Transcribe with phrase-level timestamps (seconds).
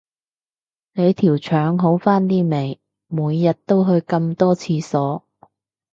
[0.93, 5.23] 你條腸好返啲未，每日都去咁多廁所